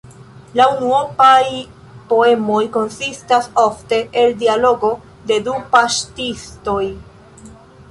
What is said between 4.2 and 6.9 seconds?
el dialogo de du paŝtistoj.